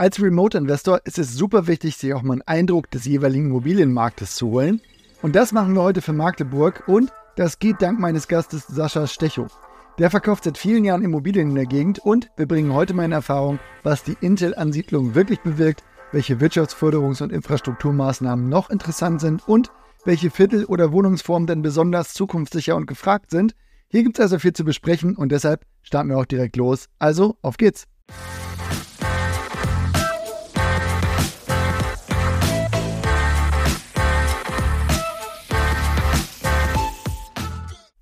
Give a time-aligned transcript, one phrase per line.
[0.00, 4.46] Als Remote-Investor ist es super wichtig, sich auch mal einen Eindruck des jeweiligen Immobilienmarktes zu
[4.46, 4.80] holen.
[5.22, 9.50] Und das machen wir heute für Magdeburg und das geht dank meines Gastes Sascha Stechow.
[9.98, 13.58] Der verkauft seit vielen Jahren Immobilien in der Gegend und wir bringen heute meine Erfahrung,
[13.82, 15.82] was die Intel-Ansiedlung wirklich bewirkt,
[16.12, 19.72] welche Wirtschaftsförderungs- und Infrastrukturmaßnahmen noch interessant sind und
[20.04, 23.56] welche Viertel oder Wohnungsformen denn besonders zukunftssicher und gefragt sind.
[23.88, 26.86] Hier gibt es also viel zu besprechen und deshalb starten wir auch direkt los.
[27.00, 27.88] Also, auf geht's!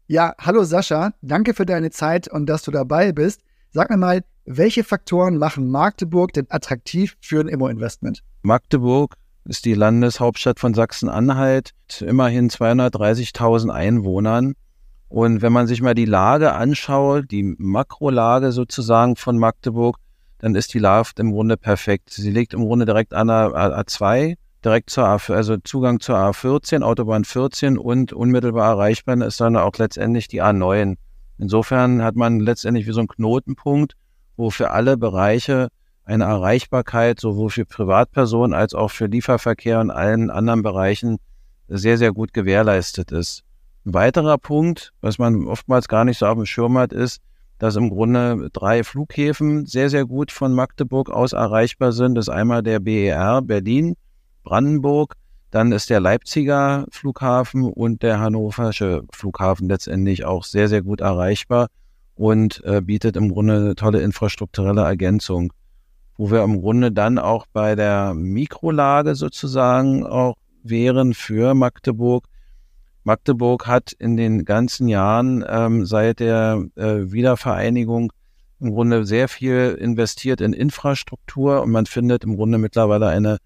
[0.09, 3.41] Ja, hallo Sascha, danke für deine Zeit und dass du dabei bist.
[3.73, 8.23] Sag mir mal, welche Faktoren machen Magdeburg denn attraktiv für ein Immo-Investment?
[8.43, 9.17] Magdeburg
[9.47, 14.55] ist die Landeshauptstadt von Sachsen-Anhalt, immerhin 230.000 Einwohnern.
[15.09, 19.97] Und wenn man sich mal die Lage anschaut, die Makrolage sozusagen von Magdeburg,
[20.39, 22.11] dann ist die Lage im Grunde perfekt.
[22.11, 26.83] Sie liegt im Grunde direkt an der A2 direkt zur A, also Zugang zur A14,
[26.83, 30.97] Autobahn 14 und unmittelbar erreichbar ist dann auch letztendlich die A9.
[31.39, 33.95] Insofern hat man letztendlich wie so einen Knotenpunkt,
[34.37, 35.69] wo für alle Bereiche
[36.05, 41.19] eine Erreichbarkeit sowohl für Privatpersonen als auch für Lieferverkehr und allen anderen Bereichen
[41.69, 43.43] sehr, sehr gut gewährleistet ist.
[43.85, 47.21] Ein weiterer Punkt, was man oftmals gar nicht so auf dem Schirm hat, ist,
[47.59, 52.15] dass im Grunde drei Flughäfen sehr, sehr gut von Magdeburg aus erreichbar sind.
[52.15, 53.97] Das ist einmal der BER Berlin,
[54.47, 55.15] Brandenburg,
[55.51, 61.67] dann ist der Leipziger Flughafen und der hannoversche Flughafen letztendlich auch sehr, sehr gut erreichbar
[62.15, 65.53] und äh, bietet im Grunde eine tolle infrastrukturelle Ergänzung,
[66.17, 72.27] wo wir im Grunde dann auch bei der Mikrolage sozusagen auch wären für Magdeburg.
[73.03, 78.13] Magdeburg hat in den ganzen Jahren ähm, seit der äh, Wiedervereinigung
[78.61, 83.39] im Grunde sehr viel investiert in Infrastruktur und man findet im Grunde mittlerweile eine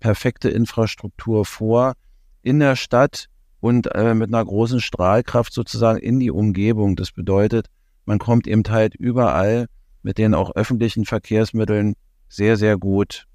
[0.00, 1.94] perfekte Infrastruktur vor
[2.42, 3.26] in der Stadt
[3.60, 6.96] und äh, mit einer großen Strahlkraft sozusagen in die Umgebung.
[6.96, 7.66] Das bedeutet,
[8.04, 9.66] man kommt eben halt überall
[10.02, 11.94] mit den auch öffentlichen Verkehrsmitteln
[12.28, 13.26] sehr, sehr gut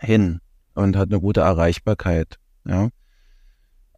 [0.00, 0.40] hin
[0.74, 2.38] und hat eine gute Erreichbarkeit.
[2.66, 2.88] Ja.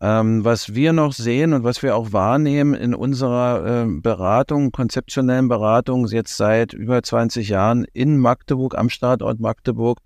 [0.01, 5.49] Ähm, was wir noch sehen und was wir auch wahrnehmen in unserer äh, Beratung, konzeptionellen
[5.49, 9.99] Beratung, jetzt seit über 20 Jahren in Magdeburg, am Standort Magdeburg,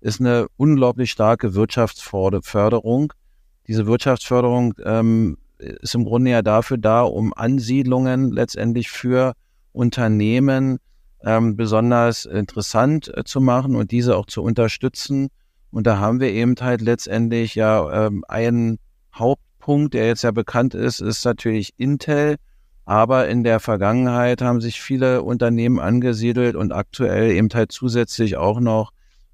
[0.00, 3.12] ist eine unglaublich starke Wirtschaftsförderung.
[3.66, 9.34] Diese Wirtschaftsförderung ähm, ist im Grunde ja dafür da, um Ansiedlungen letztendlich für
[9.72, 10.78] Unternehmen
[11.22, 15.28] ähm, besonders interessant äh, zu machen und diese auch zu unterstützen.
[15.70, 18.78] Und da haben wir eben halt letztendlich ja ähm, einen
[19.14, 22.36] Hauptpunkt, der jetzt ja bekannt ist, ist natürlich Intel.
[22.86, 28.58] Aber in der Vergangenheit haben sich viele Unternehmen angesiedelt und aktuell eben halt zusätzlich auch
[28.58, 28.90] noch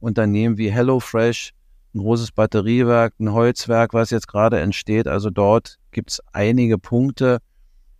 [0.06, 1.53] Unternehmen wie HelloFresh,
[1.94, 5.09] ein großes Batteriewerk, ein Holzwerk, was jetzt gerade entsteht.
[5.09, 7.39] Also dort gibt es einige Punkte,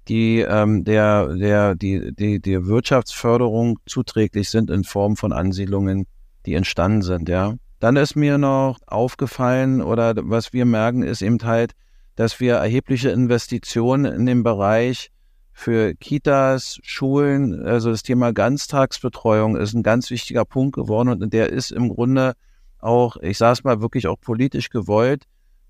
[0.07, 6.07] die ähm, der, der, die, die, die Wirtschaftsförderung zuträglich sind in Form von Ansiedlungen,
[6.47, 7.55] die entstanden sind, ja.
[7.81, 11.73] Dann ist mir noch aufgefallen oder was wir merken, ist eben halt,
[12.15, 15.11] dass wir erhebliche Investitionen in dem Bereich
[15.59, 21.51] für Kitas, Schulen, also das Thema Ganztagsbetreuung ist ein ganz wichtiger Punkt geworden und der
[21.51, 22.35] ist im Grunde
[22.79, 25.25] auch, ich sage es mal, wirklich auch politisch gewollt,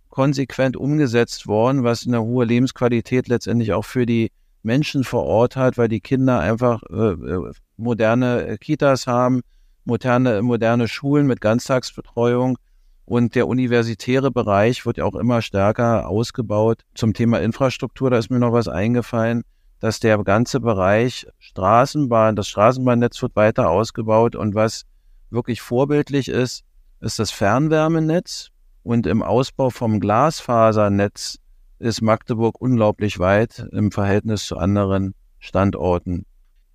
[0.09, 4.33] konsequent umgesetzt worden, was eine hohe Lebensqualität letztendlich auch für die
[4.65, 9.43] Menschen vor Ort hat, weil die Kinder einfach äh, äh moderne Kitas haben,
[9.85, 12.59] moderne, moderne Schulen mit Ganztagsbetreuung.
[13.05, 16.83] Und der universitäre Bereich wird ja auch immer stärker ausgebaut.
[16.97, 19.45] Zum Thema Infrastruktur, da ist mir noch was eingefallen
[19.81, 24.85] dass der ganze Bereich Straßenbahn, das Straßenbahnnetz wird weiter ausgebaut und was
[25.31, 26.65] wirklich vorbildlich ist,
[27.01, 28.51] ist das Fernwärmenetz
[28.83, 31.39] und im Ausbau vom Glasfasernetz
[31.79, 36.25] ist Magdeburg unglaublich weit im Verhältnis zu anderen Standorten.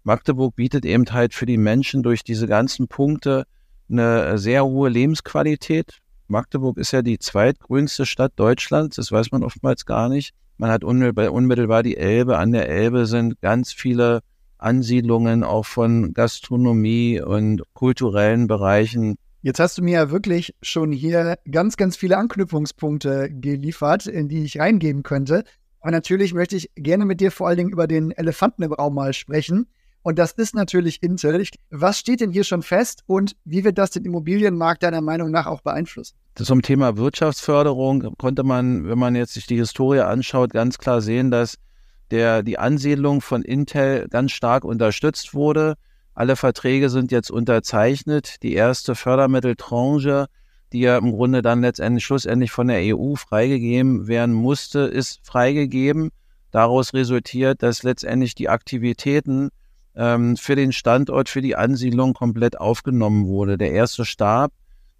[0.04, 3.46] Magdeburg bietet eben halt für die Menschen durch diese ganzen Punkte
[3.90, 6.00] eine sehr hohe Lebensqualität.
[6.28, 10.34] Magdeburg ist ja die zweitgrünste Stadt Deutschlands, das weiß man oftmals gar nicht.
[10.58, 12.38] Man hat unmittelbar, die Elbe.
[12.38, 14.22] An der Elbe sind ganz viele
[14.58, 19.16] Ansiedlungen auch von Gastronomie und kulturellen Bereichen.
[19.42, 24.44] Jetzt hast du mir ja wirklich schon hier ganz, ganz viele Anknüpfungspunkte geliefert, in die
[24.44, 25.46] ich reingehen könnte.
[25.80, 28.94] Aber natürlich möchte ich gerne mit dir vor allen Dingen über den Elefanten im Raum
[28.94, 29.66] mal sprechen.
[30.03, 31.46] Und das ist natürlich Intel.
[31.70, 35.46] Was steht denn hier schon fest und wie wird das den Immobilienmarkt deiner Meinung nach
[35.46, 36.16] auch beeinflussen?
[36.36, 41.30] Zum Thema Wirtschaftsförderung konnte man, wenn man jetzt sich die Historie anschaut, ganz klar sehen,
[41.30, 41.58] dass
[42.09, 45.76] der, die Ansiedlung von Intel ganz stark unterstützt wurde.
[46.14, 48.42] Alle Verträge sind jetzt unterzeichnet.
[48.44, 50.28] Die erste Fördermitteltranche,
[50.74, 56.09] die ja im Grunde dann letztendlich schlussendlich von der EU freigegeben werden musste, ist freigegeben.
[56.52, 59.52] Daraus resultiert, dass letztendlich die Aktivitäten
[59.96, 63.58] ähm, für den Standort, für die Ansiedlung komplett aufgenommen wurde.
[63.58, 64.52] Der erste Stab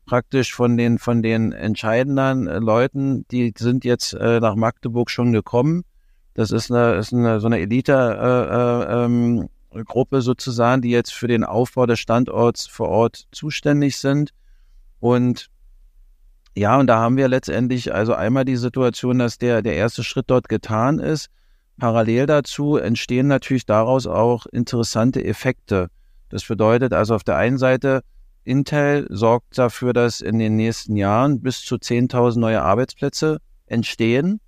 [0.06, 5.32] praktisch von den, von den entscheidenden äh, Leuten, die sind jetzt äh, nach Magdeburg schon
[5.32, 5.84] gekommen.
[6.34, 11.28] Das ist eine, ist eine so eine Elite-Gruppe äh, äh, ähm, sozusagen, die jetzt für
[11.28, 14.32] den Aufbau des Standorts vor Ort zuständig sind.
[15.00, 15.50] Und
[16.56, 20.26] ja, und da haben wir letztendlich also einmal die Situation, dass der, der erste Schritt
[20.28, 21.30] dort getan ist.
[21.82, 25.88] Parallel dazu entstehen natürlich daraus auch interessante Effekte.
[26.30, 28.04] Das bedeutet also auf der einen Seite,
[28.44, 34.40] Intel sorgt dafür, dass in den nächsten Jahren bis zu 10.000 neue Arbeitsplätze entstehen.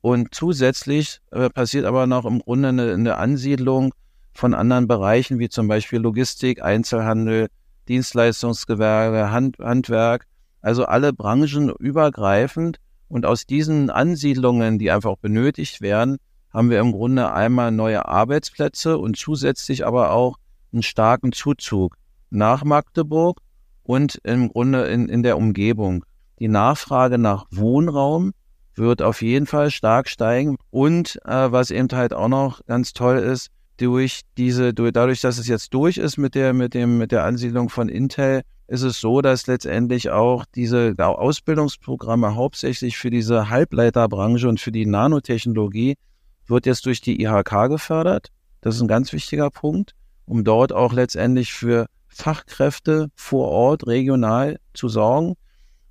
[0.00, 3.94] Und zusätzlich äh, passiert aber noch im Grunde eine, eine Ansiedlung
[4.32, 7.46] von anderen Bereichen, wie zum Beispiel Logistik, Einzelhandel,
[7.86, 10.26] Dienstleistungsgewerbe, Hand, Handwerk,
[10.60, 12.78] also alle Branchen übergreifend.
[13.06, 16.18] Und aus diesen Ansiedlungen, die einfach benötigt werden,
[16.58, 20.38] haben wir im Grunde einmal neue Arbeitsplätze und zusätzlich aber auch
[20.72, 21.96] einen starken Zuzug
[22.30, 23.38] nach Magdeburg
[23.84, 26.04] und im Grunde in, in der Umgebung.
[26.40, 28.32] Die Nachfrage nach Wohnraum
[28.74, 30.56] wird auf jeden Fall stark steigen.
[30.70, 35.38] Und äh, was eben halt auch noch ganz toll ist, durch diese, durch, dadurch, dass
[35.38, 39.00] es jetzt durch ist mit der, mit dem, mit der Ansiedlung von Intel, ist es
[39.00, 45.94] so, dass letztendlich auch diese Ausbildungsprogramme hauptsächlich für diese Halbleiterbranche und für die Nanotechnologie
[46.48, 48.28] wird jetzt durch die IHK gefördert.
[48.60, 49.94] Das ist ein ganz wichtiger Punkt,
[50.26, 55.34] um dort auch letztendlich für Fachkräfte vor Ort regional zu sorgen.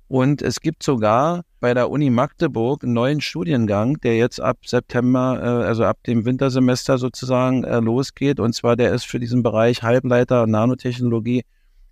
[0.08, 5.38] Und es gibt sogar bei der Uni Magdeburg einen neuen Studiengang, der jetzt ab September,
[5.42, 8.40] äh, also ab dem Wintersemester sozusagen äh, losgeht.
[8.40, 11.44] Und zwar der ist für diesen Bereich Halbleiter und Nanotechnologie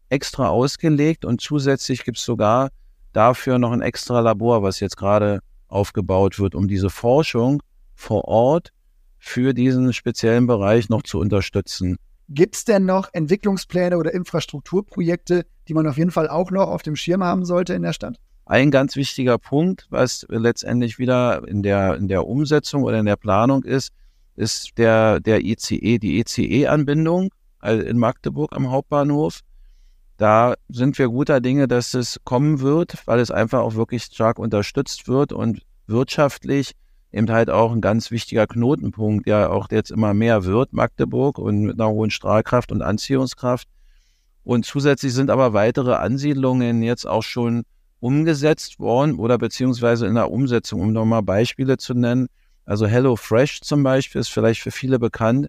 [0.08, 1.24] extra ausgelegt.
[1.24, 2.70] Und zusätzlich gibt es sogar
[3.12, 7.62] dafür noch ein extra Labor, was jetzt gerade aufgebaut wird, um diese Forschung
[7.96, 8.72] vor Ort
[9.19, 11.96] für diesen speziellen Bereich noch zu unterstützen.
[12.28, 16.82] Gibt es denn noch Entwicklungspläne oder Infrastrukturprojekte, die man auf jeden Fall auch noch auf
[16.82, 18.16] dem Schirm haben sollte in der Stadt?
[18.44, 23.16] Ein ganz wichtiger Punkt, was letztendlich wieder in der, in der Umsetzung oder in der
[23.16, 23.90] Planung ist,
[24.37, 27.31] ist der, der ICE, die ECE-Anbindung
[27.62, 29.40] in Magdeburg am Hauptbahnhof.
[30.16, 34.38] Da sind wir guter Dinge, dass es kommen wird, weil es einfach auch wirklich stark
[34.38, 36.72] unterstützt wird und wirtschaftlich
[37.12, 41.62] eben halt auch ein ganz wichtiger Knotenpunkt, der auch jetzt immer mehr wird, Magdeburg, und
[41.62, 43.68] mit einer hohen Strahlkraft und Anziehungskraft.
[44.44, 47.64] Und zusätzlich sind aber weitere Ansiedlungen jetzt auch schon
[48.00, 52.28] umgesetzt worden oder beziehungsweise in der Umsetzung, um nochmal Beispiele zu nennen.
[52.64, 55.48] Also Hello Fresh zum Beispiel ist vielleicht für viele bekannt.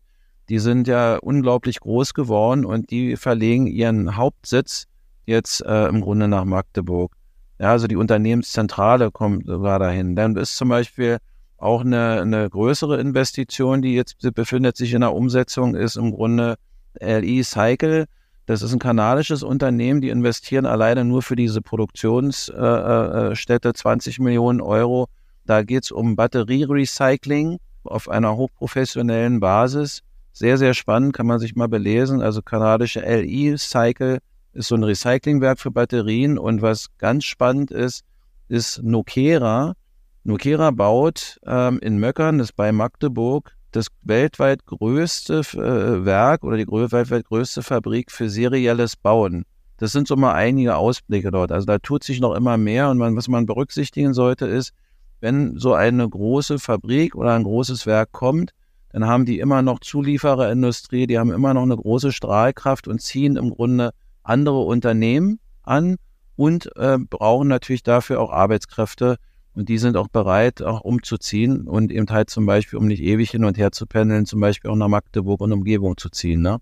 [0.49, 4.85] Die sind ja unglaublich groß geworden und die verlegen ihren Hauptsitz
[5.25, 7.11] jetzt äh, im Grunde nach Magdeburg.
[7.59, 10.15] Ja, also die Unternehmenszentrale kommt sogar dahin.
[10.15, 11.17] Dann ist zum Beispiel
[11.57, 16.57] auch eine, eine größere Investition, die jetzt befindet sich in der Umsetzung, ist im Grunde
[16.99, 18.05] LE Cycle.
[18.45, 24.21] Das ist ein kanadisches Unternehmen, die investieren alleine nur für diese Produktionsstätte äh, 20 äh,
[24.21, 25.07] Millionen Euro.
[25.45, 30.01] Da geht es um Batterierecycling auf einer hochprofessionellen Basis.
[30.31, 32.21] Sehr, sehr spannend, kann man sich mal belesen.
[32.21, 34.19] Also kanadische LE Cycle
[34.53, 36.37] ist so ein Recyclingwerk für Batterien.
[36.37, 38.03] Und was ganz spannend ist,
[38.47, 39.73] ist Nokera.
[40.27, 46.57] Nukera baut ähm, in Möckern, das ist bei Magdeburg, das weltweit größte äh, Werk oder
[46.57, 49.45] die weltweit größte Fabrik für serielles Bauen.
[49.77, 51.51] Das sind so mal einige Ausblicke dort.
[51.51, 54.73] Also da tut sich noch immer mehr und man, was man berücksichtigen sollte ist,
[55.21, 58.51] wenn so eine große Fabrik oder ein großes Werk kommt,
[58.91, 63.37] dann haben die immer noch Zuliefererindustrie, die haben immer noch eine große Strahlkraft und ziehen
[63.37, 63.91] im Grunde
[64.23, 65.97] andere Unternehmen an
[66.35, 69.17] und äh, brauchen natürlich dafür auch Arbeitskräfte,
[69.57, 73.31] und die sind auch bereit, auch umzuziehen und eben halt zum Beispiel, um nicht ewig
[73.31, 76.41] hin und her zu pendeln, zum Beispiel auch nach Magdeburg und Umgebung zu ziehen.
[76.41, 76.59] Ne?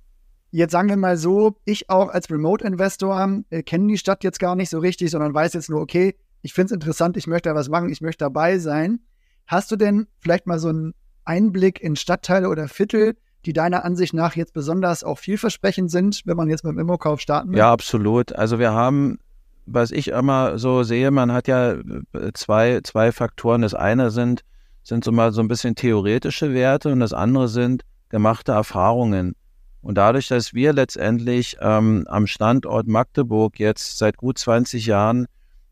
[0.52, 4.56] Jetzt sagen wir mal so, ich auch als Remote-Investor äh, kenne die Stadt jetzt gar
[4.56, 7.56] nicht so richtig, sondern weiß jetzt nur, okay, ich finde es interessant, ich möchte da
[7.56, 9.02] was machen, ich möchte dabei sein.
[9.46, 10.94] Hast du denn vielleicht mal so einen
[11.26, 16.38] Einblick in Stadtteile oder Viertel, die deiner Ansicht nach jetzt besonders auch vielversprechend sind, wenn
[16.38, 17.58] man jetzt mit dem Immokauf starten will?
[17.58, 18.34] Ja, absolut.
[18.34, 19.20] Also wir haben
[19.66, 23.62] was ich immer so sehe, man hat ja äh, zwei, zwei Faktoren.
[23.62, 24.42] Das eine sind,
[24.84, 29.36] sind so mal so ein bisschen theoretische Werte und das andere sind gemachte Erfahrungen.
[29.82, 35.28] Und dadurch, dass wir letztendlich ähm, am Standort Magdeburg jetzt seit gut 20 Jahren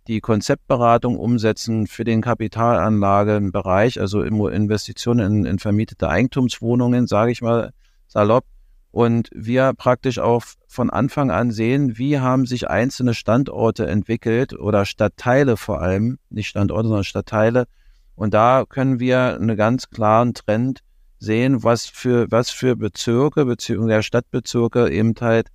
[0.07, 7.71] die Konzeptberatung umsetzen für den Kapitalanlagenbereich, also Investitionen in, in vermietete Eigentumswohnungen, sage ich mal
[8.07, 8.45] salopp,
[8.93, 14.85] Und wir praktisch auch von Anfang an sehen, wie haben sich einzelne Standorte entwickelt oder
[14.85, 17.65] Stadtteile vor allem, nicht Standorte, sondern Stadtteile.
[18.13, 20.81] Und da können wir einen ganz klaren Trend
[21.17, 25.47] sehen, was für, was für Bezirke beziehungsweise Stadtbezirke eben halt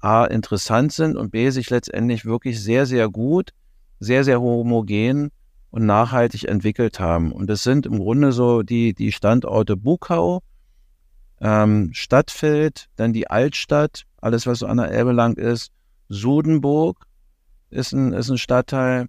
[0.00, 3.50] A, interessant sind und B, sich letztendlich wirklich sehr, sehr gut,
[4.00, 5.30] sehr, sehr homogen
[5.68, 7.30] und nachhaltig entwickelt haben.
[7.30, 10.40] Und das sind im Grunde so die, die Standorte Bukau,
[11.44, 15.70] ähm, Stadtfeld, dann die Altstadt, alles was so an der Elbe lang ist,
[16.08, 17.04] Sudenburg
[17.68, 19.06] ist ein, ist ein Stadtteil,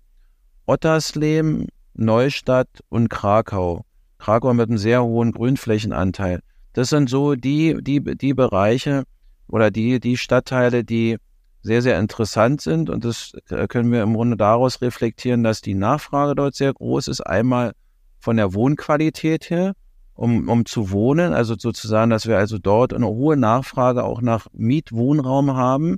[0.66, 3.86] Ottersleben, Neustadt und Krakau.
[4.18, 6.42] Krakau mit einem sehr hohen Grünflächenanteil.
[6.74, 9.06] Das sind so die, die, die Bereiche
[9.48, 11.18] oder die, die Stadtteile, die
[11.62, 12.90] sehr, sehr interessant sind.
[12.90, 13.32] Und das
[13.70, 17.22] können wir im Grunde daraus reflektieren, dass die Nachfrage dort sehr groß ist.
[17.22, 17.72] Einmal
[18.20, 19.74] von der Wohnqualität her,
[20.16, 21.34] um, um zu wohnen.
[21.34, 25.98] Also sozusagen, dass wir also dort eine hohe Nachfrage auch nach Mietwohnraum haben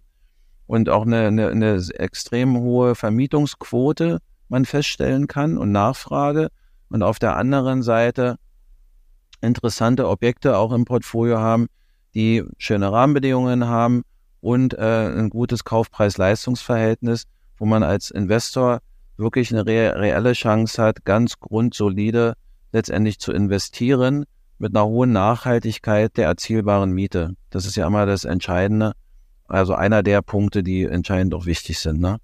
[0.66, 4.20] und auch eine, eine, eine extrem hohe Vermietungsquote
[4.50, 6.50] man feststellen kann und Nachfrage.
[6.90, 8.38] Und auf der anderen Seite
[9.42, 11.68] interessante Objekte auch im Portfolio haben,
[12.16, 14.04] die schöne Rahmenbedingungen haben
[14.42, 17.24] und äh, ein gutes Kaufpreis-Leistungsverhältnis,
[17.58, 18.80] wo man als Investor
[19.18, 22.34] wirklich eine re reelle Chance hat, ganz grundsolide
[22.72, 24.26] letztendlich zu investieren
[24.58, 27.36] mit einer hohen Nachhaltigkeit der erzielbaren Miete.
[27.50, 28.94] Das ist ja immer das Entscheidende.
[29.48, 32.00] Also einer der Punkte, die entscheidend auch wichtig sind.
[32.02, 32.18] Ne?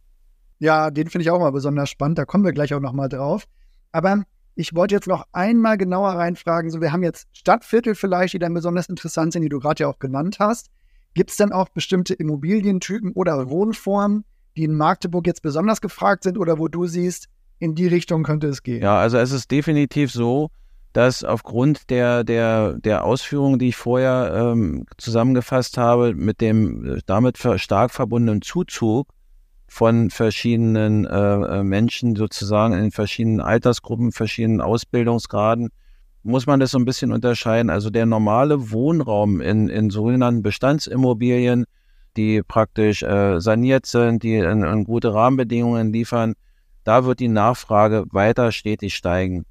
[0.59, 2.17] Ja, den finde ich auch mal besonders spannend.
[2.17, 3.45] Da kommen wir gleich auch nochmal drauf.
[3.91, 4.23] Aber
[4.55, 6.69] ich wollte jetzt noch einmal genauer reinfragen.
[6.69, 9.87] So, wir haben jetzt Stadtviertel vielleicht, die dann besonders interessant sind, die du gerade ja
[9.87, 10.69] auch genannt hast.
[11.13, 14.25] Gibt es dann auch bestimmte Immobilientypen oder Wohnformen,
[14.57, 18.47] die in Magdeburg jetzt besonders gefragt sind oder wo du siehst, in die Richtung könnte
[18.47, 18.81] es gehen?
[18.81, 20.49] Ja, also es ist definitiv so,
[20.93, 26.99] dass aufgrund der, der, der Ausführungen, die ich vorher ähm, zusammengefasst habe, mit dem äh,
[27.05, 29.07] damit stark verbundenen Zuzug
[29.67, 31.09] von verschiedenen äh,
[31.59, 35.69] äh, Menschen sozusagen in verschiedenen Altersgruppen, verschiedenen Ausbildungsgraden,
[36.21, 37.71] muss man das so ein bisschen unterscheiden.
[37.71, 41.65] Also der normale Wohnraum in, in sogenannten Bestandsimmobilien,
[42.15, 46.35] die praktisch äh, saniert sind, die in, in gute Rahmenbedingungen liefern,
[46.83, 49.45] da wird die Nachfrage weiter stetig steigen.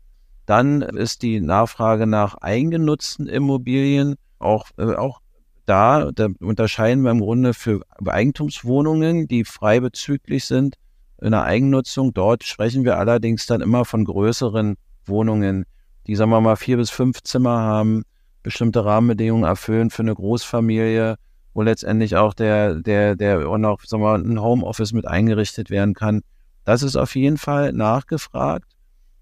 [0.46, 5.20] Dann ist die Nachfrage nach eingenutzten Immobilien auch, äh, auch
[5.66, 10.74] da, da unterscheiden wir im Grunde für Eigentumswohnungen, die frei bezüglich sind
[11.20, 12.12] in der Eigennutzung.
[12.12, 15.64] Dort sprechen wir allerdings dann immer von größeren Wohnungen,
[16.06, 18.02] die, sagen wir mal, vier bis fünf Zimmer haben,
[18.42, 21.16] bestimmte Rahmenbedingungen erfüllen für eine Großfamilie,
[21.54, 25.70] wo letztendlich auch der, der, der und auch, sagen wir mal, ein Homeoffice mit eingerichtet
[25.70, 26.22] werden kann.
[26.64, 28.76] Das ist auf jeden Fall nachgefragt,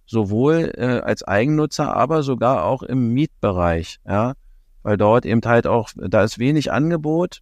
[0.07, 4.35] sowohl äh, als Eigennutzer, aber sogar auch im Mietbereich, ja,
[4.83, 7.41] weil dort eben halt auch, da ist wenig Angebot.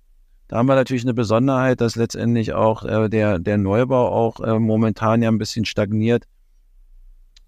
[0.49, 4.59] Da haben wir natürlich eine Besonderheit, dass letztendlich auch äh, der, der Neubau auch äh,
[4.59, 6.25] momentan ja ein bisschen stagniert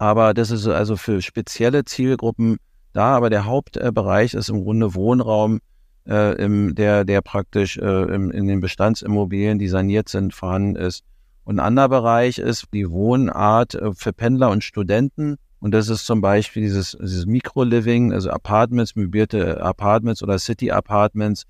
[0.00, 2.56] aber das ist also für spezielle Zielgruppen
[2.94, 3.14] da.
[3.14, 5.60] Aber der Hauptbereich ist im Grunde Wohnraum,
[6.08, 11.04] äh, im, der, der praktisch äh, im, in den Bestandsimmobilien, die saniert sind, vorhanden ist.
[11.50, 15.34] Und ein anderer Bereich ist die Wohnart äh, für Pendler und Studenten.
[15.58, 21.46] Und das ist zum Beispiel dieses, dieses Micro-Living, also Apartments, möblierte Apartments oder City-Apartments,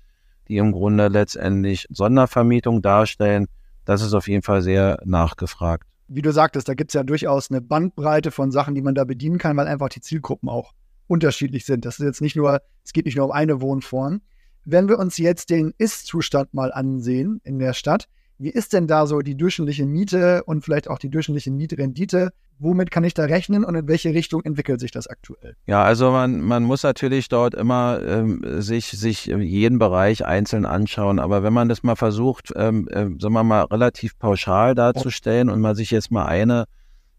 [0.47, 3.45] die im Grunde letztendlich Sondervermietung darstellen.
[3.85, 7.49] Das ist auf jeden Fall sehr nachgefragt wie du sagtest, da gibt es ja durchaus
[7.51, 10.73] eine Bandbreite von Sachen, die man da bedienen kann, weil einfach die Zielgruppen auch
[11.07, 11.85] unterschiedlich sind.
[11.85, 14.19] Das ist jetzt nicht nur, es geht nicht nur um eine Wohnform.
[14.65, 18.09] Wenn wir uns jetzt den Ist-Zustand mal ansehen in der Stadt,
[18.41, 22.31] wie ist denn da so die durchschnittliche Miete und vielleicht auch die durchschnittliche Mietrendite?
[22.57, 25.55] Womit kann ich da rechnen und in welche Richtung entwickelt sich das aktuell?
[25.67, 31.19] Ja, also man, man muss natürlich dort immer ähm, sich, sich jeden Bereich einzeln anschauen.
[31.19, 35.61] Aber wenn man das mal versucht, ähm, äh, sagen wir mal, relativ pauschal darzustellen und
[35.61, 36.65] man sich jetzt mal eine,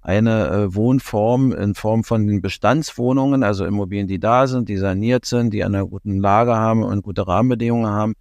[0.00, 5.24] eine äh, Wohnform in Form von den Bestandswohnungen, also Immobilien, die da sind, die saniert
[5.24, 8.14] sind, die einer guten Lage haben und gute Rahmenbedingungen haben,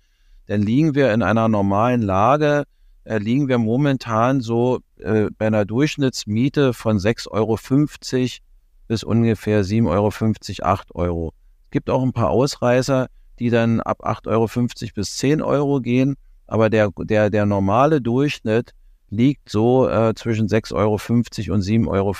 [0.45, 2.65] dann liegen wir in einer normalen Lage,
[3.03, 7.57] äh, liegen wir momentan so äh, bei einer Durchschnittsmiete von 6,50 Euro
[8.87, 11.33] bis ungefähr 7,50 Euro, 8 Euro.
[11.65, 13.07] Es gibt auch ein paar Ausreißer,
[13.39, 14.47] die dann ab 8,50 Euro
[14.95, 16.15] bis 10 Euro gehen,
[16.47, 18.73] aber der, der, der normale Durchschnitt
[19.09, 22.13] liegt so äh, zwischen 6,50 Euro und 7,50 Euro.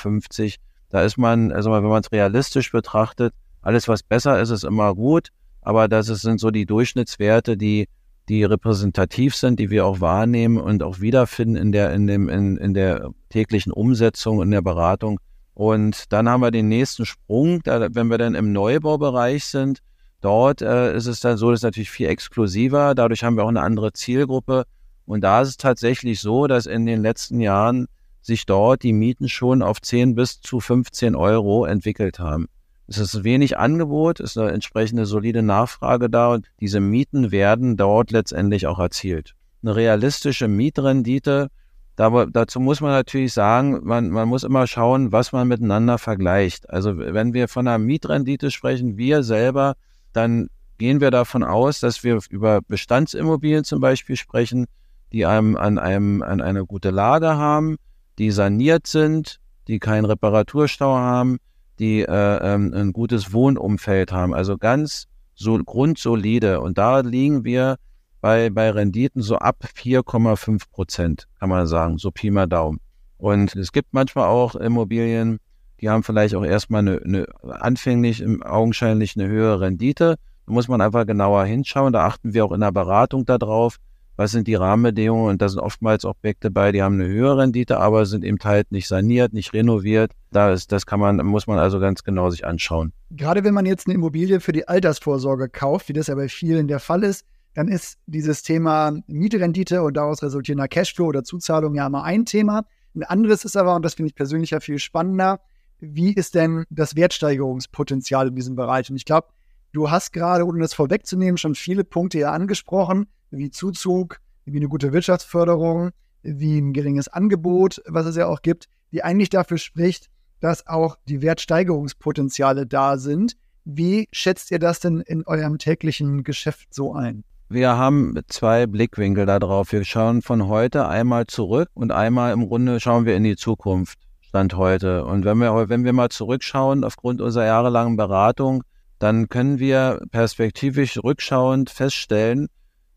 [0.90, 4.96] Da ist man, also wenn man es realistisch betrachtet, alles was besser ist, ist immer
[4.96, 5.30] gut,
[5.62, 7.88] aber das sind so die Durchschnittswerte, die
[8.30, 12.58] die repräsentativ sind, die wir auch wahrnehmen und auch wiederfinden in der, in dem, in,
[12.58, 15.20] in der täglichen Umsetzung, in der Beratung.
[15.54, 19.82] Und dann haben wir den nächsten Sprung, da, wenn wir dann im Neubaubereich sind,
[20.22, 22.94] Dort äh, ist es dann so, das ist natürlich viel exklusiver.
[22.94, 24.66] Dadurch haben wir auch eine andere Zielgruppe.
[25.06, 27.88] Und da ist es tatsächlich so, dass in den letzten Jahren
[28.22, 32.48] sich dort die Mieten schon auf 10 bis zu 15 Euro entwickelt haben.
[32.92, 37.78] Es ist wenig Angebot, es ist eine entsprechende solide Nachfrage da und diese Mieten werden
[37.78, 39.34] dort letztendlich auch erzielt.
[39.64, 41.48] Eine realistische Mietrendite,
[41.96, 46.70] da, dazu muss man natürlich sagen, man, man muss immer schauen, was man miteinander vergleicht.
[46.70, 49.76] Also wenn wir von einer Mietrendite sprechen, wir selber,
[50.12, 54.66] dann gehen wir davon aus, dass wir über Bestandsimmobilien zum Beispiel sprechen,
[55.14, 57.78] die einem an einem an eine gute Lage haben,
[58.18, 61.38] die saniert sind, die keinen Reparaturstau haben,
[61.82, 64.34] die äh, ähm, ein gutes Wohnumfeld haben.
[64.34, 66.62] Also ganz so grundsolide.
[66.62, 67.78] Und da liegen wir
[68.22, 72.80] bei, bei Renditen so ab 4,5 Prozent, kann man sagen, so Pi mal Daumen.
[73.18, 75.40] Und es gibt manchmal auch Immobilien,
[75.82, 77.26] die haben vielleicht auch erstmal eine, eine
[77.60, 80.18] anfänglich augenscheinlich eine höhere Rendite.
[80.46, 81.94] Da muss man einfach genauer hinschauen.
[81.94, 83.78] Da achten wir auch in der Beratung darauf,
[84.22, 87.80] was sind die Rahmenbedingungen und da sind oftmals Objekte bei, die haben eine höhere Rendite,
[87.80, 90.12] aber sind eben halt nicht saniert, nicht renoviert.
[90.32, 92.94] Da ist, das kann man, muss man also ganz genau sich anschauen.
[93.10, 96.68] Gerade wenn man jetzt eine Immobilie für die Altersvorsorge kauft, wie das ja bei vielen
[96.68, 97.26] der Fall ist,
[97.56, 102.66] dann ist dieses Thema Mietrendite und daraus resultierender Cashflow oder Zuzahlung ja immer ein Thema.
[102.96, 105.40] Ein anderes ist aber, und das finde ich persönlich ja viel spannender,
[105.80, 108.88] wie ist denn das Wertsteigerungspotenzial in diesem Bereich?
[108.92, 109.30] Und ich glaube,
[109.72, 114.68] du hast gerade, ohne das vorwegzunehmen, schon viele Punkte ja angesprochen, wie Zuzug, wie eine
[114.68, 115.92] gute Wirtschaftsförderung,
[116.24, 120.10] wie ein geringes Angebot, was es ja auch gibt, die eigentlich dafür spricht,
[120.40, 123.38] dass auch die Wertsteigerungspotenziale da sind.
[123.64, 127.24] Wie schätzt ihr das denn in eurem täglichen Geschäft so ein?
[127.48, 129.72] Wir haben zwei Blickwinkel darauf.
[129.72, 134.00] Wir schauen von heute einmal zurück und einmal im Grunde schauen wir in die Zukunft,
[134.22, 135.04] Stand heute.
[135.04, 138.64] Und wenn wir, wenn wir mal zurückschauen aufgrund unserer jahrelangen Beratung,
[139.02, 142.50] dann können wir perspektivisch rückschauend feststellen,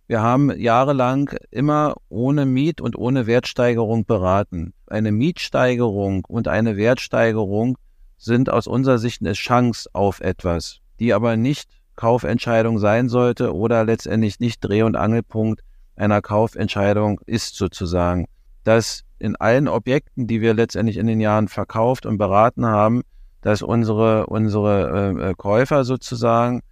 [0.06, 4.74] wir haben jahrelang immer ohne Miet- und ohne Wertsteigerung beraten.
[4.86, 7.78] Eine Mietsteigerung und eine Wertsteigerung
[8.18, 13.84] sind aus unserer Sicht eine Chance auf etwas, die aber nicht Kaufentscheidung sein sollte oder
[13.84, 15.62] letztendlich nicht Dreh- und Angelpunkt
[15.96, 18.26] einer Kaufentscheidung ist sozusagen.
[18.62, 23.04] Dass in allen Objekten, die wir letztendlich in den Jahren verkauft und beraten haben,
[23.44, 26.62] dass unsere, unsere äh, Käufer sozusagen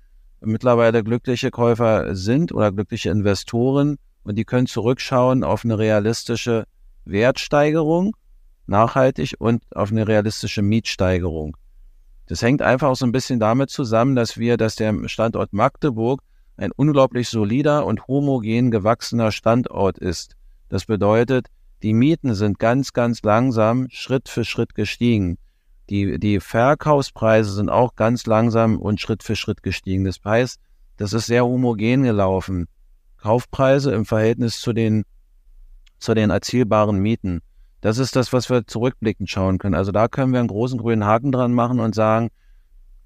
[0.41, 6.65] mittlerweile glückliche Käufer sind oder glückliche Investoren und die können zurückschauen auf eine realistische
[7.05, 8.17] Wertsteigerung,
[8.67, 11.59] nachhaltig und auf eine realistische Mietsteigerung.
[12.27, 16.23] Das hängt einfach auch so ein bisschen damit zusammen, dass wir, dass der Standort Magdeburg
[16.57, 20.37] ein unglaublich solider und homogen gewachsener Standort ist.
[20.71, 21.49] Das bedeutet,
[21.83, 25.37] die Mieten sind ganz, ganz langsam Schritt für Schritt gestiegen.
[25.90, 30.05] Die, die Verkaufspreise sind auch ganz langsam und Schritt für Schritt gestiegen.
[30.05, 30.61] Das heißt,
[30.97, 32.68] das ist sehr homogen gelaufen.
[33.18, 35.05] Kaufpreise im Verhältnis zu den,
[35.99, 37.40] zu den erzielbaren Mieten.
[37.81, 39.75] Das ist das, was wir zurückblickend schauen können.
[39.75, 42.31] Also da können wir einen großen grünen Haken dran machen und sagen,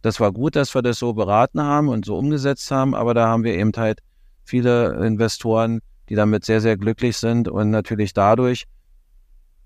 [0.02, 3.26] das war gut, dass wir das so beraten haben und so umgesetzt haben, aber da
[3.26, 4.00] haben wir eben halt
[4.44, 8.66] viele Investoren, die damit sehr, sehr glücklich sind und natürlich dadurch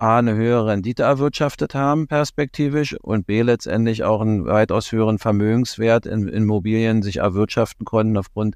[0.01, 6.07] A, eine höhere Rendite erwirtschaftet haben, perspektivisch, und B, letztendlich auch einen weitaus höheren Vermögenswert
[6.07, 8.55] in Immobilien sich erwirtschaften konnten aufgrund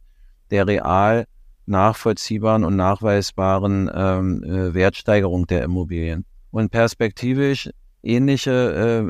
[0.51, 1.27] der real
[1.67, 6.25] nachvollziehbaren und nachweisbaren ähm, äh, Wertsteigerung der Immobilien.
[6.51, 7.69] Und perspektivisch
[8.03, 8.53] ähnliche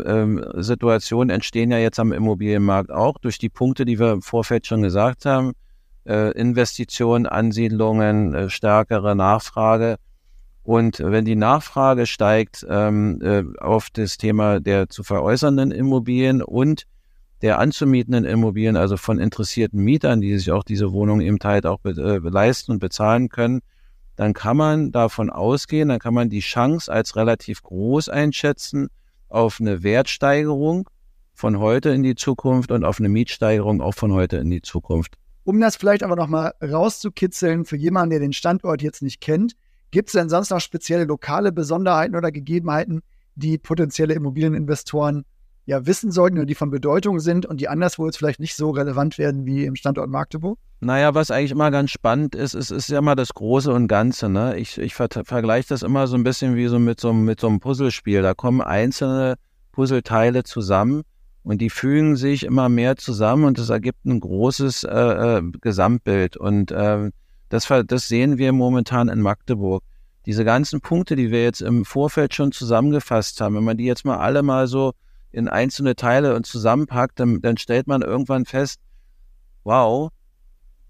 [0.05, 4.23] äh, äh, Situationen entstehen ja jetzt am Immobilienmarkt auch durch die Punkte, die wir im
[4.23, 5.53] Vorfeld schon gesagt haben.
[6.05, 9.99] Äh, Investitionen, Ansiedlungen, äh, stärkere Nachfrage
[10.65, 16.87] und wenn die Nachfrage steigt ähm, äh, auf das Thema der zu veräußernden Immobilien und
[17.43, 21.85] der anzumietenden Immobilien, also von interessierten Mietern, die sich auch diese Wohnung eben halt auch
[21.85, 23.61] äh, leisten und bezahlen können,
[24.17, 28.89] dann kann man davon ausgehen, dann kann man die Chance als relativ groß einschätzen
[29.29, 30.89] auf eine Wertsteigerung
[31.35, 35.19] von heute in die Zukunft und auf eine Mietsteigerung auch von heute in die Zukunft.
[35.43, 39.57] Um das vielleicht aber nochmal rauszukitzeln für jemanden, der den Standort jetzt nicht kennt,
[39.95, 43.03] Gibt es denn sonst noch spezielle lokale Besonderheiten oder Gegebenheiten,
[43.37, 45.25] die potenzielle Immobilieninvestoren
[45.67, 48.71] ja wissen sollten oder die von Bedeutung sind und die anderswo jetzt vielleicht nicht so
[48.71, 50.59] relevant werden wie im Standort Magdeburg?
[50.81, 54.29] Naja, was eigentlich immer ganz spannend ist, ist, ist ja mal das Große und Ganze.
[54.29, 54.59] Ne?
[54.59, 57.47] Ich, ich ver vergleiche das immer so ein bisschen wie so mit so, mit so
[57.47, 58.21] einem Puzzlespiel.
[58.21, 59.37] Da kommen einzelne
[59.71, 61.03] Puzzleteile zusammen
[61.45, 66.37] und die fügen sich immer mehr zusammen und es ergibt ein großes äh, äh, Gesamtbild.
[66.37, 67.13] Und äh,
[67.49, 69.83] das, das sehen wir momentan in Magdeburg.
[70.27, 74.05] Diese ganzen Punkte, die wir jetzt im Vorfeld schon zusammengefasst haben, wenn man die jetzt
[74.05, 74.93] mal alle mal so
[75.31, 78.81] in einzelne Teile und zusammenpackt, dann, dann stellt man irgendwann fest,
[79.65, 80.11] wow,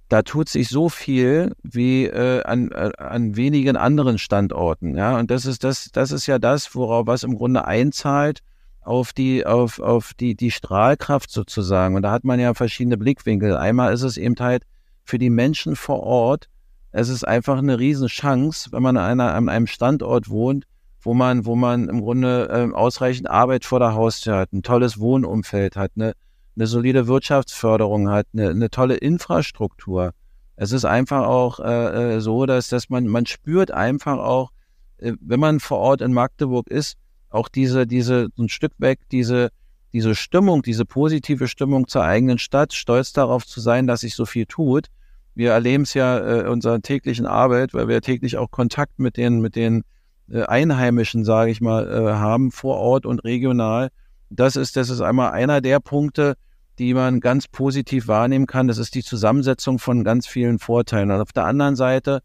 [0.08, 4.96] da tut sich so viel wie äh, an, äh, an wenigen anderen Standorten.
[4.96, 8.40] Ja, und das ist das, das ist ja das, worauf was im Grunde einzahlt
[8.82, 11.96] auf die, auf, auf die, die Strahlkraft sozusagen.
[11.96, 13.56] Und da hat man ja verschiedene Blickwinkel.
[13.56, 14.64] Einmal ist es eben halt
[15.04, 16.48] für die Menschen vor Ort,
[16.90, 20.64] es ist einfach eine Riesenchance, wenn man an, einer, an einem Standort wohnt,
[21.02, 24.98] wo man, wo man im Grunde äh, ausreichend Arbeit vor der Haustür hat, ein tolles
[24.98, 26.14] Wohnumfeld hat, eine,
[26.56, 30.12] eine solide Wirtschaftsförderung hat, eine, eine tolle Infrastruktur.
[30.56, 34.52] Es ist einfach auch äh, äh, so, dass, dass man, man spürt einfach auch,
[34.98, 36.96] äh, wenn man vor Ort in Magdeburg ist,
[37.28, 39.50] auch diese, diese, ein Stück weg, diese,
[39.94, 44.26] diese Stimmung, diese positive Stimmung zur eigenen Stadt, stolz darauf zu sein, dass sich so
[44.26, 44.88] viel tut.
[45.36, 49.16] Wir erleben es ja äh, in unserer täglichen Arbeit, weil wir täglich auch Kontakt mit
[49.16, 49.84] den, mit den
[50.28, 53.90] äh, Einheimischen, sage ich mal, äh, haben, vor Ort und regional.
[54.30, 56.34] Das ist, das ist einmal einer der Punkte,
[56.80, 58.66] die man ganz positiv wahrnehmen kann.
[58.66, 61.12] Das ist die Zusammensetzung von ganz vielen Vorteilen.
[61.12, 62.20] Und auf der anderen Seite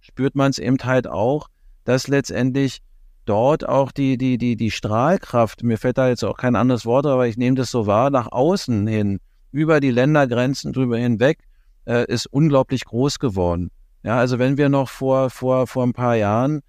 [0.00, 1.46] spürt man es eben halt auch,
[1.84, 2.80] dass letztendlich
[3.24, 7.06] dort auch die, die, die, die Strahlkraft, mir fällt da jetzt auch kein anderes Wort,
[7.06, 9.20] aber ich nehme das so wahr, nach außen hin,
[9.52, 11.38] über die Ländergrenzen drüber hinweg,
[11.86, 13.70] äh, ist unglaublich groß geworden.
[14.02, 16.62] Ja, also wenn wir noch vor, vor, vor ein paar Jahren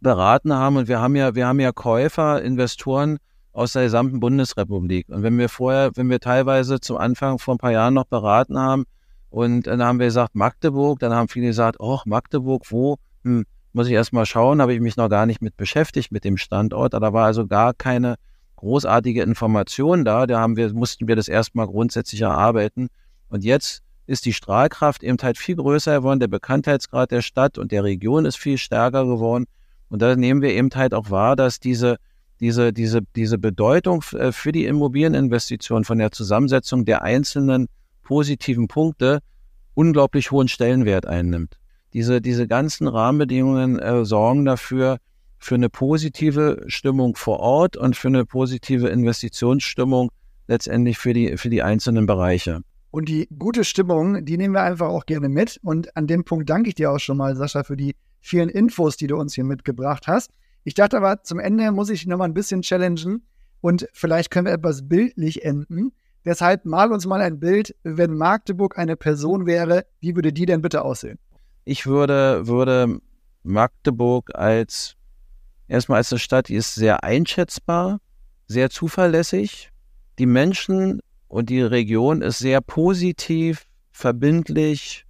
[0.00, 3.18] beraten haben und wir haben ja, wir haben ja Käufer, Investoren
[3.52, 5.08] aus der gesamten Bundesrepublik.
[5.08, 8.58] Und wenn wir vorher, wenn wir teilweise zum Anfang vor ein paar Jahren noch beraten
[8.58, 8.84] haben
[9.30, 12.96] und dann haben wir gesagt Magdeburg, dann haben viele gesagt, oh, Magdeburg, wo?
[13.24, 16.24] Hm, muss ich erst mal schauen, habe ich mich noch gar nicht mit beschäftigt mit
[16.24, 16.94] dem Standort.
[16.94, 18.16] Da war also gar keine
[18.56, 20.26] großartige Information da.
[20.26, 22.88] Da haben wir, mussten wir das erstmal grundsätzlich erarbeiten.
[23.28, 27.72] Und jetzt ist die Strahlkraft eben halt viel größer geworden, der Bekanntheitsgrad der Stadt und
[27.72, 29.46] der Region ist viel stärker geworden.
[29.88, 31.96] Und da nehmen wir eben halt auch wahr, dass diese,
[32.40, 37.68] diese, diese, diese Bedeutung äh, für die Immobilieninvestition von der Zusammensetzung der einzelnen
[38.02, 39.20] positiven Punkte
[39.74, 41.61] unglaublich hohen Stellenwert einnimmt
[41.92, 44.98] diese, diese ganzen Rahmenbedingungen äh, sorgen dafür,
[45.38, 50.10] für eine positive Stimmung vor Ort und für eine positive Investitionsstimmung
[50.46, 52.60] letztendlich für die, für die einzelnen Bereiche.
[52.92, 55.58] Und die gute Stimmung, die nehmen wir einfach auch gerne mit.
[55.62, 58.96] Und an dem Punkt danke ich dir auch schon mal, Sascha, für die vielen Infos,
[58.96, 60.30] die du uns hier mitgebracht hast.
[60.62, 63.26] Ich dachte aber, zum Ende muss ich noch mal ein bisschen challengen
[63.60, 65.92] und vielleicht können wir etwas bildlich enden.
[66.24, 70.62] Deshalb mal uns mal ein Bild, wenn Magdeburg eine Person wäre, wie würde die denn
[70.62, 71.18] bitte aussehen?
[71.64, 72.98] Ich würde, würde
[73.42, 74.96] Magdeburg als
[75.68, 78.00] erstmal als eine Stadt, die ist sehr einschätzbar,
[78.46, 79.70] sehr zuverlässig.
[80.18, 85.06] Die Menschen und die Region ist sehr positiv, verbindlich,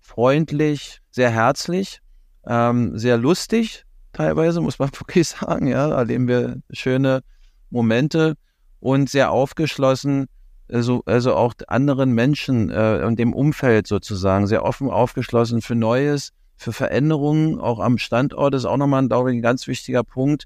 [0.00, 2.00] freundlich, sehr herzlich,
[2.46, 5.66] ähm, sehr lustig teilweise, muss man wirklich sagen.
[5.66, 7.22] Ja, erleben wir schöne
[7.70, 8.34] Momente
[8.80, 10.26] und sehr aufgeschlossen,
[10.68, 16.32] also, also auch anderen Menschen äh, und dem Umfeld sozusagen sehr offen aufgeschlossen für Neues,
[16.56, 20.44] für Veränderungen, auch am Standort ist auch nochmal, glaube ich, ein ganz wichtiger Punkt.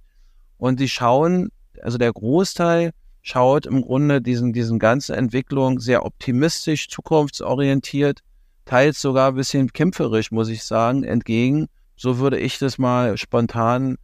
[0.56, 1.50] Und die schauen,
[1.82, 8.20] also der Großteil schaut im Grunde diesen, diesen ganzen Entwicklung sehr optimistisch, zukunftsorientiert,
[8.64, 11.68] teils sogar ein bisschen kämpferisch, muss ich sagen, entgegen.
[11.96, 13.98] So würde ich das mal spontan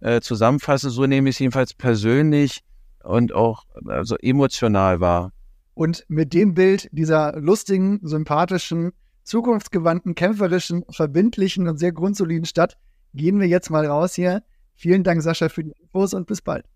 [0.00, 0.90] äh, zusammenfassen.
[0.90, 2.60] So nehme ich es jedenfalls persönlich
[3.02, 5.32] und auch also emotional wahr.
[5.80, 8.92] Und mit dem Bild dieser lustigen, sympathischen,
[9.24, 12.76] zukunftsgewandten, kämpferischen, verbindlichen und sehr grundsoliden Stadt
[13.14, 14.42] gehen wir jetzt mal raus hier.
[14.74, 16.66] Vielen Dank, Sascha, für die Infos und bis bald.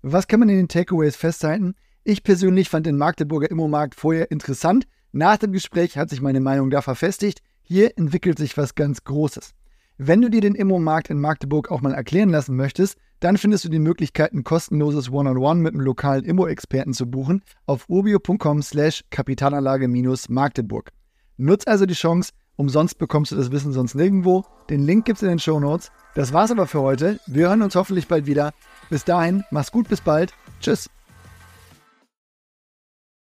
[0.00, 1.74] Was kann man in den Takeaways festhalten?
[2.02, 4.86] Ich persönlich fand den Magdeburger Immomarkt vorher interessant.
[5.12, 7.42] Nach dem Gespräch hat sich meine Meinung da verfestigt.
[7.60, 9.52] Hier entwickelt sich was ganz Großes.
[9.98, 13.70] Wenn du dir den Immomarkt in Magdeburg auch mal erklären lassen möchtest, dann findest du
[13.70, 20.90] die Möglichkeit, ein kostenloses One-on-One mit einem lokalen Immo-Experten zu buchen auf urbio.com slash Kapitalanlage-Magdeburg.
[21.38, 24.44] Nutz also die Chance, umsonst bekommst du das Wissen sonst nirgendwo.
[24.68, 25.90] Den Link gibt's in den Show Notes.
[26.14, 27.18] Das war's aber für heute.
[27.26, 28.52] Wir hören uns hoffentlich bald wieder.
[28.90, 30.34] Bis dahin, mach's gut, bis bald.
[30.60, 30.90] Tschüss.